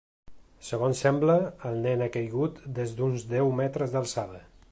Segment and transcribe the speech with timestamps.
[0.69, 1.35] Segons sembla,
[1.71, 4.43] el nen ha caigut des d’uns deu metres d’alçada.